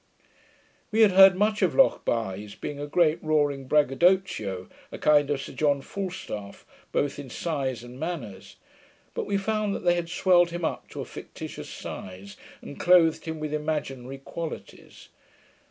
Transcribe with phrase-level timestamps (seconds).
[0.91, 5.53] We had heard much of Lochbuy's being a great roaring braggadocio, a kind of Sir
[5.53, 8.55] John Falstaff, both in size and manners;
[9.13, 13.25] but we found that they had swelled him up to a fictitious size, and clothed
[13.25, 15.09] him with imaginary qualities.